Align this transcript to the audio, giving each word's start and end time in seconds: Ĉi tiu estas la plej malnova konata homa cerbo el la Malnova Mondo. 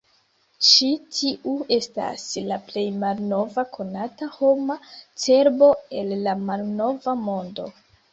Ĉi 0.67 0.85
tiu 1.15 1.51
estas 1.75 2.23
la 2.51 2.57
plej 2.69 2.85
malnova 3.03 3.65
konata 3.75 4.29
homa 4.37 4.79
cerbo 5.25 5.69
el 6.01 6.11
la 6.29 6.35
Malnova 6.49 7.15
Mondo. 7.29 7.69